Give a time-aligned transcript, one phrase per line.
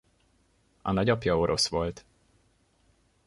[0.81, 2.05] A nagyapja orosz volt.